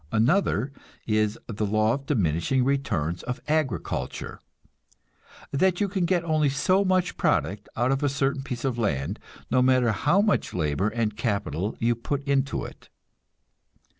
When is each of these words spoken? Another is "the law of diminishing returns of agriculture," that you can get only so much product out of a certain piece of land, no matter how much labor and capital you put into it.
Another 0.11 0.73
is 1.05 1.37
"the 1.45 1.63
law 1.63 1.93
of 1.93 2.07
diminishing 2.07 2.63
returns 2.63 3.21
of 3.21 3.39
agriculture," 3.47 4.39
that 5.51 5.79
you 5.79 5.87
can 5.87 6.05
get 6.05 6.23
only 6.23 6.49
so 6.49 6.83
much 6.83 7.17
product 7.17 7.69
out 7.77 7.91
of 7.91 8.01
a 8.01 8.09
certain 8.09 8.41
piece 8.41 8.65
of 8.65 8.79
land, 8.79 9.19
no 9.51 9.61
matter 9.61 9.91
how 9.91 10.19
much 10.19 10.55
labor 10.55 10.89
and 10.89 11.15
capital 11.15 11.75
you 11.77 11.93
put 11.93 12.23
into 12.23 12.65
it. 12.65 12.89